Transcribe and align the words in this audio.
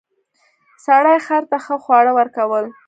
سړي 0.85 1.17
خر 1.25 1.43
ته 1.49 1.57
ښه 1.65 1.75
خواړه 1.83 2.11
ورکول. 2.19 2.65